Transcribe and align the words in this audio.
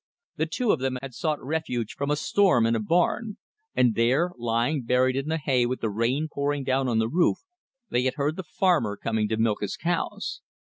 The 0.37 0.47
two 0.47 0.71
of 0.71 0.79
them 0.79 0.97
had 0.99 1.13
sought 1.13 1.45
refuge 1.45 1.93
from 1.93 2.09
a 2.09 2.15
storm 2.15 2.65
in 2.65 2.75
a 2.75 2.79
barn, 2.79 3.37
and 3.75 3.93
there, 3.93 4.31
lying 4.39 4.81
buried 4.83 5.15
in 5.15 5.27
the 5.27 5.37
hay 5.37 5.67
with 5.67 5.79
the 5.79 5.91
rain 5.91 6.27
pouring 6.27 6.63
down 6.63 6.87
on 6.87 6.97
the 6.97 7.07
roof, 7.07 7.37
they 7.91 8.05
had 8.05 8.15
heard 8.15 8.35
the 8.35 8.43
farmer 8.43 8.97
coming 8.97 9.29
to 9.29 9.37
milk 9.37 9.59
his 9.61 9.77
cows. 9.77 10.41